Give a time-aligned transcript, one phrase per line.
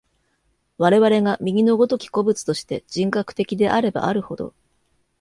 [0.79, 4.55] 我々が右の如き個物として、人格的であればあるほど、